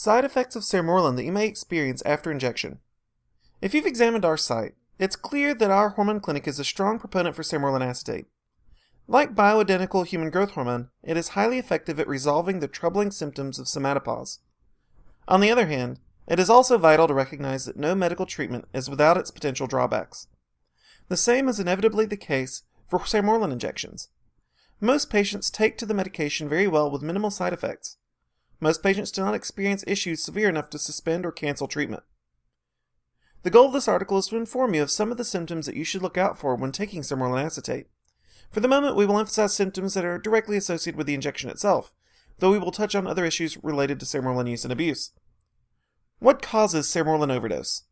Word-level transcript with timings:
Side 0.00 0.24
effects 0.24 0.54
of 0.54 0.62
Sermorelin 0.62 1.16
that 1.16 1.24
you 1.24 1.32
may 1.32 1.48
experience 1.48 2.04
after 2.06 2.30
injection. 2.30 2.78
If 3.60 3.74
you've 3.74 3.84
examined 3.84 4.24
our 4.24 4.36
site, 4.36 4.76
it's 4.96 5.16
clear 5.16 5.54
that 5.54 5.72
our 5.72 5.88
hormone 5.88 6.20
clinic 6.20 6.46
is 6.46 6.60
a 6.60 6.64
strong 6.64 7.00
proponent 7.00 7.34
for 7.34 7.42
Sermorelin 7.42 7.84
acetate. 7.84 8.26
Like 9.08 9.34
bioidentical 9.34 10.06
human 10.06 10.30
growth 10.30 10.52
hormone, 10.52 10.90
it 11.02 11.16
is 11.16 11.30
highly 11.30 11.58
effective 11.58 11.98
at 11.98 12.06
resolving 12.06 12.60
the 12.60 12.68
troubling 12.68 13.10
symptoms 13.10 13.58
of 13.58 13.66
somatopause. 13.66 14.38
On 15.26 15.40
the 15.40 15.50
other 15.50 15.66
hand, 15.66 15.98
it 16.28 16.38
is 16.38 16.48
also 16.48 16.78
vital 16.78 17.08
to 17.08 17.12
recognize 17.12 17.64
that 17.64 17.76
no 17.76 17.96
medical 17.96 18.24
treatment 18.24 18.68
is 18.72 18.88
without 18.88 19.16
its 19.16 19.32
potential 19.32 19.66
drawbacks. 19.66 20.28
The 21.08 21.16
same 21.16 21.48
is 21.48 21.58
inevitably 21.58 22.06
the 22.06 22.16
case 22.16 22.62
for 22.86 23.00
Sermorelin 23.00 23.50
injections. 23.50 24.10
Most 24.80 25.10
patients 25.10 25.50
take 25.50 25.76
to 25.78 25.86
the 25.86 25.92
medication 25.92 26.48
very 26.48 26.68
well 26.68 26.88
with 26.88 27.02
minimal 27.02 27.32
side 27.32 27.52
effects. 27.52 27.97
Most 28.60 28.82
patients 28.82 29.12
do 29.12 29.22
not 29.22 29.34
experience 29.34 29.84
issues 29.86 30.22
severe 30.22 30.48
enough 30.48 30.68
to 30.70 30.78
suspend 30.78 31.24
or 31.24 31.32
cancel 31.32 31.68
treatment. 31.68 32.02
The 33.44 33.50
goal 33.50 33.66
of 33.66 33.72
this 33.72 33.86
article 33.86 34.18
is 34.18 34.26
to 34.28 34.36
inform 34.36 34.74
you 34.74 34.82
of 34.82 34.90
some 34.90 35.12
of 35.12 35.16
the 35.16 35.24
symptoms 35.24 35.66
that 35.66 35.76
you 35.76 35.84
should 35.84 36.02
look 36.02 36.18
out 36.18 36.38
for 36.38 36.56
when 36.56 36.72
taking 36.72 37.02
Sermorelin 37.02 37.44
acetate. 37.44 37.86
For 38.50 38.60
the 38.60 38.68
moment, 38.68 38.96
we 38.96 39.06
will 39.06 39.18
emphasize 39.18 39.54
symptoms 39.54 39.94
that 39.94 40.04
are 40.04 40.18
directly 40.18 40.56
associated 40.56 40.96
with 40.96 41.06
the 41.06 41.14
injection 41.14 41.50
itself, 41.50 41.94
though 42.38 42.50
we 42.50 42.58
will 42.58 42.72
touch 42.72 42.94
on 42.94 43.06
other 43.06 43.24
issues 43.24 43.62
related 43.62 44.00
to 44.00 44.06
Sermorelin 44.06 44.50
use 44.50 44.64
and 44.64 44.72
abuse. 44.72 45.12
What 46.18 46.42
causes 46.42 46.88
Sermorelin 46.88 47.30
overdose? 47.30 47.84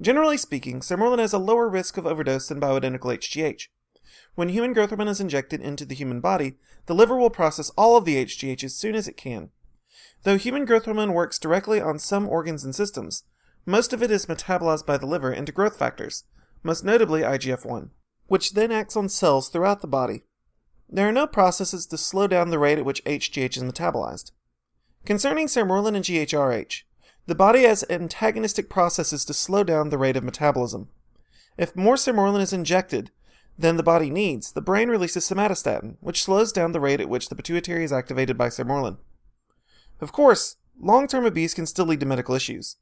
Generally 0.00 0.36
speaking, 0.36 0.80
Sermorelin 0.80 1.18
has 1.18 1.32
a 1.32 1.38
lower 1.38 1.68
risk 1.68 1.96
of 1.96 2.06
overdose 2.06 2.48
than 2.48 2.60
bioidentical 2.60 3.16
HGH. 3.16 3.68
When 4.34 4.50
human 4.50 4.74
growth 4.74 4.90
hormone 4.90 5.08
is 5.08 5.20
injected 5.20 5.60
into 5.60 5.84
the 5.84 5.94
human 5.94 6.20
body, 6.20 6.56
the 6.86 6.94
liver 6.94 7.16
will 7.16 7.30
process 7.30 7.70
all 7.70 7.96
of 7.96 8.04
the 8.04 8.22
HGH 8.22 8.62
as 8.62 8.74
soon 8.74 8.94
as 8.94 9.08
it 9.08 9.16
can. 9.16 9.50
Though 10.24 10.36
human 10.36 10.64
growth 10.64 10.84
hormone 10.84 11.12
works 11.12 11.38
directly 11.38 11.80
on 11.80 11.98
some 11.98 12.28
organs 12.28 12.64
and 12.64 12.74
systems, 12.74 13.24
most 13.64 13.92
of 13.92 14.02
it 14.02 14.10
is 14.10 14.26
metabolized 14.26 14.86
by 14.86 14.96
the 14.96 15.06
liver 15.06 15.32
into 15.32 15.52
growth 15.52 15.76
factors, 15.76 16.24
most 16.62 16.84
notably 16.84 17.20
IGF 17.20 17.64
1, 17.64 17.90
which 18.26 18.54
then 18.54 18.72
acts 18.72 18.96
on 18.96 19.08
cells 19.08 19.48
throughout 19.48 19.80
the 19.80 19.86
body. 19.86 20.24
There 20.88 21.08
are 21.08 21.12
no 21.12 21.26
processes 21.26 21.86
to 21.86 21.98
slow 21.98 22.26
down 22.26 22.50
the 22.50 22.58
rate 22.58 22.78
at 22.78 22.84
which 22.84 23.04
HGH 23.04 23.56
is 23.56 23.62
metabolized. 23.62 24.32
Concerning 25.04 25.46
Sermorelin 25.46 25.94
and 25.94 26.04
GHRH, 26.04 26.82
the 27.26 27.34
body 27.34 27.62
has 27.62 27.84
antagonistic 27.90 28.70
processes 28.70 29.24
to 29.26 29.34
slow 29.34 29.62
down 29.62 29.90
the 29.90 29.98
rate 29.98 30.16
of 30.16 30.24
metabolism. 30.24 30.88
If 31.58 31.76
more 31.76 31.96
Sermorelin 31.96 32.40
is 32.40 32.54
injected 32.54 33.10
than 33.58 33.76
the 33.76 33.82
body 33.82 34.08
needs, 34.08 34.52
the 34.52 34.62
brain 34.62 34.88
releases 34.88 35.28
somatostatin, 35.28 35.96
which 36.00 36.22
slows 36.22 36.52
down 36.52 36.72
the 36.72 36.80
rate 36.80 37.00
at 37.00 37.08
which 37.08 37.28
the 37.28 37.36
pituitary 37.36 37.84
is 37.84 37.92
activated 37.92 38.38
by 38.38 38.48
Sermorelin. 38.48 38.96
Of 40.00 40.12
course, 40.12 40.56
long 40.80 41.06
term 41.06 41.24
abuse 41.26 41.54
can 41.54 41.66
still 41.66 41.86
lead 41.86 42.00
to 42.00 42.06
medical 42.06 42.34
issues. 42.34 42.76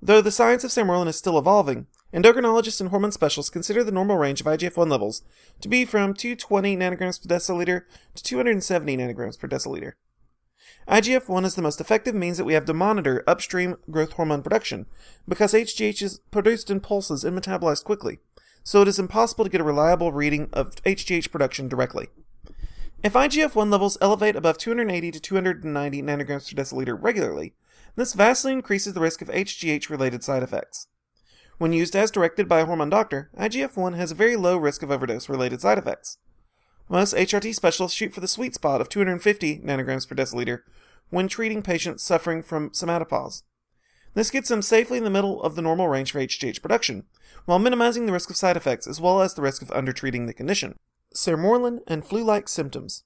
Though 0.00 0.20
the 0.20 0.30
science 0.30 0.64
of 0.64 0.70
Sermorelin 0.70 1.08
is 1.08 1.16
still 1.16 1.38
evolving, 1.38 1.86
endocrinologists 2.12 2.80
and 2.80 2.90
hormone 2.90 3.12
specialists 3.12 3.50
consider 3.50 3.82
the 3.82 3.92
normal 3.92 4.18
range 4.18 4.40
of 4.40 4.46
IGF 4.46 4.76
1 4.76 4.88
levels 4.88 5.22
to 5.60 5.68
be 5.68 5.84
from 5.84 6.12
220 6.12 6.76
nanograms 6.76 7.20
per 7.20 7.34
deciliter 7.34 7.82
to 8.14 8.22
270 8.22 8.96
nanograms 8.96 9.38
per 9.38 9.48
deciliter. 9.48 9.92
IGF 10.88 11.28
1 11.28 11.44
is 11.46 11.54
the 11.54 11.62
most 11.62 11.80
effective 11.80 12.14
means 12.14 12.36
that 12.36 12.44
we 12.44 12.52
have 12.52 12.66
to 12.66 12.74
monitor 12.74 13.24
upstream 13.26 13.76
growth 13.90 14.12
hormone 14.12 14.42
production 14.42 14.86
because 15.26 15.54
HGH 15.54 16.02
is 16.02 16.18
produced 16.30 16.70
in 16.70 16.80
pulses 16.80 17.24
and 17.24 17.38
metabolized 17.38 17.84
quickly, 17.84 18.18
so 18.62 18.82
it 18.82 18.88
is 18.88 18.98
impossible 18.98 19.44
to 19.44 19.50
get 19.50 19.60
a 19.60 19.64
reliable 19.64 20.12
reading 20.12 20.50
of 20.52 20.74
HGH 20.84 21.30
production 21.30 21.68
directly. 21.68 22.08
If 23.04 23.12
IGF 23.12 23.54
1 23.54 23.70
levels 23.70 23.98
elevate 24.00 24.34
above 24.34 24.56
280 24.56 25.10
to 25.10 25.20
290 25.20 26.02
nanograms 26.02 26.48
per 26.48 26.62
deciliter 26.62 26.96
regularly, 26.98 27.52
this 27.96 28.14
vastly 28.14 28.50
increases 28.50 28.94
the 28.94 29.00
risk 29.02 29.20
of 29.20 29.28
HGH 29.28 29.90
related 29.90 30.24
side 30.24 30.42
effects. 30.42 30.86
When 31.58 31.74
used 31.74 31.94
as 31.94 32.10
directed 32.10 32.48
by 32.48 32.60
a 32.60 32.64
hormone 32.64 32.88
doctor, 32.88 33.30
IGF 33.38 33.76
1 33.76 33.92
has 33.92 34.10
a 34.10 34.14
very 34.14 34.36
low 34.36 34.56
risk 34.56 34.82
of 34.82 34.90
overdose 34.90 35.28
related 35.28 35.60
side 35.60 35.76
effects. 35.76 36.16
Most 36.88 37.14
HRT 37.14 37.54
specialists 37.54 37.94
shoot 37.94 38.14
for 38.14 38.20
the 38.20 38.26
sweet 38.26 38.54
spot 38.54 38.80
of 38.80 38.88
250 38.88 39.58
nanograms 39.58 40.08
per 40.08 40.14
deciliter 40.14 40.60
when 41.10 41.28
treating 41.28 41.60
patients 41.60 42.02
suffering 42.02 42.42
from 42.42 42.70
somatopause. 42.70 43.42
This 44.14 44.30
gets 44.30 44.48
them 44.48 44.62
safely 44.62 44.96
in 44.96 45.04
the 45.04 45.10
middle 45.10 45.42
of 45.42 45.56
the 45.56 45.62
normal 45.62 45.88
range 45.88 46.12
for 46.12 46.20
HGH 46.20 46.62
production, 46.62 47.04
while 47.44 47.58
minimizing 47.58 48.06
the 48.06 48.12
risk 48.12 48.30
of 48.30 48.36
side 48.36 48.56
effects 48.56 48.86
as 48.86 48.98
well 48.98 49.20
as 49.20 49.34
the 49.34 49.42
risk 49.42 49.60
of 49.60 49.70
undertreating 49.72 50.26
the 50.26 50.32
condition. 50.32 50.78
Sermorelin 51.14 51.78
and 51.86 52.04
flu-like 52.04 52.48
symptoms. 52.48 53.04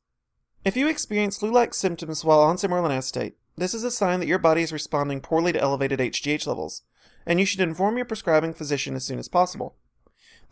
If 0.64 0.78
you 0.78 0.88
experience 0.88 1.38
flu-like 1.38 1.74
symptoms 1.74 2.24
while 2.24 2.40
on 2.40 2.56
Sermorelin 2.56 2.90
acetate, 2.90 3.36
this 3.54 3.74
is 3.74 3.84
a 3.84 3.90
sign 3.90 4.20
that 4.20 4.26
your 4.26 4.38
body 4.38 4.62
is 4.62 4.72
responding 4.72 5.20
poorly 5.20 5.52
to 5.52 5.60
elevated 5.60 5.98
HGH 5.98 6.46
levels, 6.46 6.82
and 7.26 7.38
you 7.38 7.44
should 7.44 7.60
inform 7.60 7.96
your 7.96 8.06
prescribing 8.06 8.54
physician 8.54 8.94
as 8.94 9.04
soon 9.04 9.18
as 9.18 9.28
possible. 9.28 9.76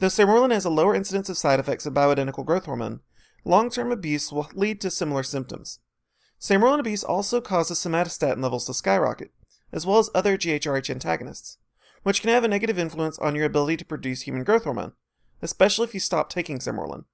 Though 0.00 0.08
Sermorelin 0.08 0.52
has 0.52 0.66
a 0.66 0.70
lower 0.70 0.94
incidence 0.94 1.30
of 1.30 1.38
side 1.38 1.58
effects 1.58 1.86
of 1.86 1.94
bioidentical 1.94 2.44
growth 2.44 2.66
hormone, 2.66 3.00
long-term 3.42 3.90
abuse 3.90 4.30
will 4.30 4.50
lead 4.52 4.78
to 4.82 4.90
similar 4.90 5.22
symptoms. 5.22 5.78
Sermorelin 6.38 6.80
abuse 6.80 7.02
also 7.02 7.40
causes 7.40 7.78
somatostatin 7.78 8.42
levels 8.42 8.66
to 8.66 8.74
skyrocket, 8.74 9.32
as 9.72 9.86
well 9.86 9.98
as 9.98 10.10
other 10.14 10.36
GHRH 10.36 10.90
antagonists, 10.90 11.56
which 12.02 12.20
can 12.20 12.28
have 12.28 12.44
a 12.44 12.48
negative 12.48 12.78
influence 12.78 13.18
on 13.18 13.34
your 13.34 13.46
ability 13.46 13.78
to 13.78 13.84
produce 13.86 14.22
human 14.22 14.44
growth 14.44 14.64
hormone, 14.64 14.92
especially 15.40 15.84
if 15.84 15.94
you 15.94 16.00
stop 16.00 16.28
taking 16.28 16.58
Sermorelin. 16.58 17.04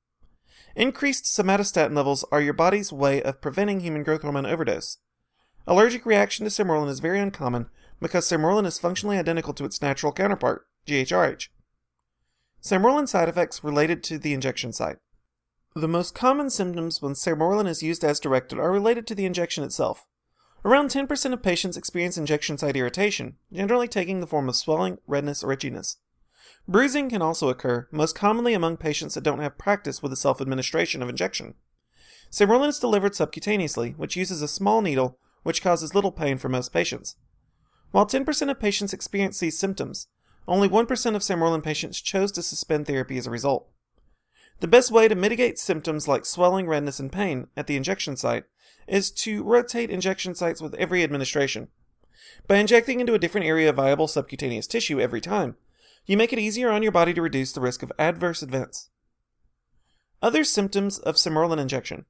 Increased 0.74 1.24
somatostatin 1.24 1.94
levels 1.94 2.24
are 2.32 2.40
your 2.40 2.54
body's 2.54 2.92
way 2.92 3.22
of 3.22 3.40
preventing 3.40 3.80
human 3.80 4.02
growth 4.02 4.22
hormone 4.22 4.46
overdose. 4.46 4.98
Allergic 5.66 6.04
reaction 6.06 6.44
to 6.44 6.50
Sermorelin 6.50 6.88
is 6.88 7.00
very 7.00 7.20
uncommon 7.20 7.68
because 8.00 8.28
Sermorelin 8.28 8.66
is 8.66 8.78
functionally 8.78 9.18
identical 9.18 9.54
to 9.54 9.64
its 9.64 9.80
natural 9.80 10.12
counterpart, 10.12 10.66
GHRH. 10.86 11.48
Sermorelin 12.62 13.08
side 13.08 13.28
effects 13.28 13.62
related 13.62 14.02
to 14.04 14.18
the 14.18 14.32
injection 14.32 14.72
site. 14.72 14.98
The 15.74 15.88
most 15.88 16.14
common 16.14 16.50
symptoms 16.50 17.00
when 17.00 17.14
Sermorelin 17.14 17.66
is 17.66 17.82
used 17.82 18.04
as 18.04 18.20
directed 18.20 18.58
are 18.58 18.70
related 18.70 19.06
to 19.06 19.14
the 19.14 19.24
injection 19.24 19.64
itself. 19.64 20.06
Around 20.64 20.90
10% 20.90 21.32
of 21.32 21.42
patients 21.42 21.76
experience 21.76 22.16
injection 22.16 22.58
site 22.58 22.76
irritation, 22.76 23.36
generally 23.52 23.88
taking 23.88 24.20
the 24.20 24.26
form 24.26 24.48
of 24.48 24.56
swelling, 24.56 24.98
redness, 25.06 25.42
or 25.42 25.48
itchiness. 25.48 25.96
Bruising 26.68 27.10
can 27.10 27.22
also 27.22 27.48
occur, 27.48 27.88
most 27.90 28.14
commonly 28.14 28.54
among 28.54 28.76
patients 28.76 29.14
that 29.14 29.24
don't 29.24 29.40
have 29.40 29.58
practice 29.58 30.02
with 30.02 30.10
the 30.10 30.16
self 30.16 30.40
administration 30.40 31.02
of 31.02 31.08
injection. 31.08 31.54
Sermorelin 32.30 32.68
is 32.68 32.78
delivered 32.78 33.12
subcutaneously, 33.12 33.96
which 33.96 34.16
uses 34.16 34.40
a 34.40 34.48
small 34.48 34.80
needle, 34.80 35.18
which 35.42 35.62
causes 35.62 35.94
little 35.94 36.12
pain 36.12 36.38
for 36.38 36.48
most 36.48 36.72
patients. 36.72 37.16
While 37.90 38.06
10% 38.06 38.50
of 38.50 38.60
patients 38.60 38.94
experience 38.94 39.38
these 39.38 39.58
symptoms, 39.58 40.06
only 40.48 40.68
1% 40.68 40.88
of 41.14 41.22
Sermorelin 41.22 41.62
patients 41.62 42.00
chose 42.00 42.32
to 42.32 42.42
suspend 42.42 42.86
therapy 42.86 43.18
as 43.18 43.26
a 43.26 43.30
result. 43.30 43.68
The 44.60 44.68
best 44.68 44.90
way 44.90 45.08
to 45.08 45.14
mitigate 45.14 45.58
symptoms 45.58 46.08
like 46.08 46.24
swelling, 46.24 46.66
redness, 46.66 47.00
and 47.00 47.12
pain 47.12 47.48
at 47.56 47.66
the 47.66 47.76
injection 47.76 48.16
site 48.16 48.44
is 48.86 49.10
to 49.10 49.42
rotate 49.42 49.90
injection 49.90 50.34
sites 50.34 50.62
with 50.62 50.74
every 50.74 51.02
administration. 51.02 51.68
By 52.46 52.56
injecting 52.56 53.00
into 53.00 53.14
a 53.14 53.18
different 53.18 53.46
area 53.46 53.68
of 53.68 53.76
viable 53.76 54.08
subcutaneous 54.08 54.66
tissue 54.66 55.00
every 55.00 55.20
time, 55.20 55.56
you 56.06 56.16
make 56.16 56.32
it 56.32 56.38
easier 56.38 56.70
on 56.70 56.82
your 56.82 56.92
body 56.92 57.14
to 57.14 57.22
reduce 57.22 57.52
the 57.52 57.60
risk 57.60 57.82
of 57.82 57.92
adverse 57.98 58.42
events. 58.42 58.90
Other 60.20 60.44
symptoms 60.44 60.98
of 60.98 61.16
Sermorelin 61.16 61.58
injection. 61.58 62.06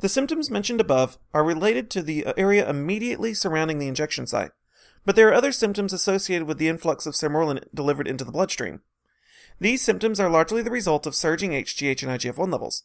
The 0.00 0.08
symptoms 0.08 0.50
mentioned 0.50 0.80
above 0.80 1.18
are 1.34 1.44
related 1.44 1.90
to 1.90 2.02
the 2.02 2.26
area 2.36 2.68
immediately 2.68 3.34
surrounding 3.34 3.78
the 3.78 3.88
injection 3.88 4.26
site, 4.26 4.52
but 5.04 5.16
there 5.16 5.28
are 5.28 5.34
other 5.34 5.52
symptoms 5.52 5.92
associated 5.92 6.46
with 6.46 6.58
the 6.58 6.68
influx 6.68 7.06
of 7.06 7.14
Sermorelin 7.14 7.64
delivered 7.74 8.08
into 8.08 8.24
the 8.24 8.32
bloodstream. 8.32 8.80
These 9.58 9.82
symptoms 9.82 10.18
are 10.18 10.30
largely 10.30 10.62
the 10.62 10.70
result 10.70 11.06
of 11.06 11.14
surging 11.14 11.50
HGH 11.50 12.02
and 12.02 12.10
IGF 12.10 12.38
1 12.38 12.50
levels. 12.50 12.84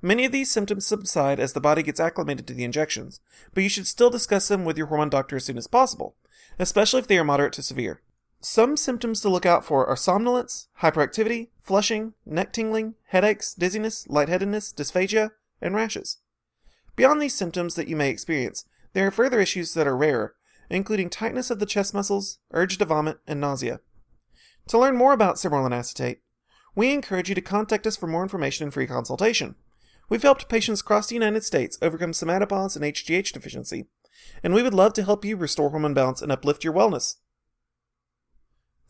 Many 0.00 0.24
of 0.24 0.32
these 0.32 0.50
symptoms 0.50 0.86
subside 0.86 1.40
as 1.40 1.52
the 1.52 1.60
body 1.60 1.82
gets 1.82 2.00
acclimated 2.00 2.46
to 2.46 2.54
the 2.54 2.64
injections, 2.64 3.20
but 3.52 3.62
you 3.62 3.68
should 3.68 3.86
still 3.86 4.10
discuss 4.10 4.48
them 4.48 4.64
with 4.64 4.78
your 4.78 4.86
hormone 4.86 5.10
doctor 5.10 5.36
as 5.36 5.44
soon 5.44 5.58
as 5.58 5.66
possible, 5.66 6.16
especially 6.58 7.00
if 7.00 7.08
they 7.08 7.18
are 7.18 7.24
moderate 7.24 7.52
to 7.54 7.62
severe. 7.62 8.00
Some 8.40 8.76
symptoms 8.76 9.20
to 9.22 9.28
look 9.28 9.44
out 9.44 9.64
for 9.64 9.86
are 9.86 9.96
somnolence, 9.96 10.68
hyperactivity, 10.80 11.48
flushing, 11.60 12.14
neck 12.24 12.52
tingling, 12.52 12.94
headaches, 13.06 13.52
dizziness, 13.52 14.06
lightheadedness, 14.08 14.72
dysphagia, 14.72 15.30
and 15.60 15.74
rashes. 15.74 16.18
Beyond 16.94 17.20
these 17.20 17.34
symptoms 17.34 17.74
that 17.74 17.88
you 17.88 17.96
may 17.96 18.10
experience, 18.10 18.64
there 18.92 19.06
are 19.06 19.10
further 19.10 19.40
issues 19.40 19.74
that 19.74 19.88
are 19.88 19.96
rarer, 19.96 20.34
including 20.70 21.10
tightness 21.10 21.50
of 21.50 21.58
the 21.58 21.66
chest 21.66 21.94
muscles, 21.94 22.38
urge 22.52 22.78
to 22.78 22.84
vomit, 22.84 23.18
and 23.26 23.40
nausea. 23.40 23.80
To 24.68 24.78
learn 24.78 24.96
more 24.96 25.12
about 25.12 25.36
Sermorelin 25.36 25.74
acetate, 25.74 26.20
we 26.76 26.92
encourage 26.92 27.28
you 27.28 27.34
to 27.34 27.40
contact 27.40 27.86
us 27.86 27.96
for 27.96 28.06
more 28.06 28.22
information 28.22 28.64
and 28.64 28.72
free 28.72 28.86
consultation. 28.86 29.56
We've 30.08 30.22
helped 30.22 30.48
patients 30.48 30.80
across 30.80 31.08
the 31.08 31.14
United 31.14 31.42
States 31.42 31.76
overcome 31.82 32.12
somatopause 32.12 32.76
and 32.76 32.84
HGH 32.84 33.32
deficiency, 33.32 33.86
and 34.44 34.54
we 34.54 34.62
would 34.62 34.74
love 34.74 34.92
to 34.94 35.02
help 35.02 35.24
you 35.24 35.36
restore 35.36 35.70
hormone 35.70 35.94
balance 35.94 36.22
and 36.22 36.30
uplift 36.30 36.62
your 36.62 36.72
wellness. 36.72 37.16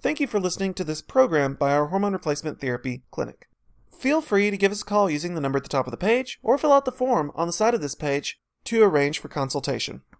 Thank 0.00 0.20
you 0.20 0.28
for 0.28 0.38
listening 0.38 0.74
to 0.74 0.84
this 0.84 1.02
program 1.02 1.54
by 1.54 1.72
our 1.72 1.86
Hormone 1.86 2.12
Replacement 2.12 2.60
Therapy 2.60 3.02
Clinic. 3.10 3.48
Feel 3.90 4.20
free 4.20 4.48
to 4.48 4.56
give 4.56 4.70
us 4.70 4.82
a 4.82 4.84
call 4.84 5.10
using 5.10 5.34
the 5.34 5.40
number 5.40 5.56
at 5.56 5.64
the 5.64 5.68
top 5.68 5.88
of 5.88 5.90
the 5.90 5.96
page 5.96 6.38
or 6.40 6.56
fill 6.56 6.72
out 6.72 6.84
the 6.84 6.92
form 6.92 7.32
on 7.34 7.48
the 7.48 7.52
side 7.52 7.74
of 7.74 7.80
this 7.80 7.96
page 7.96 8.38
to 8.62 8.80
arrange 8.84 9.18
for 9.18 9.26
consultation. 9.26 10.02